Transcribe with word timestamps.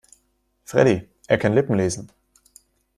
Freddie, 0.63 1.07
er 1.27 1.37
kann 1.37 1.53
Lippen 1.53 1.75
lesen. 1.77 2.11